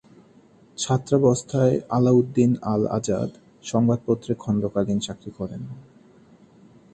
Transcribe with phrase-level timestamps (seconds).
[0.77, 3.29] ছাত্রাবস্থায় আলাউদ্দিন আল আজাদ
[3.63, 5.61] সংবাদপত্রে খন্ডকালীন চাকরি করেন।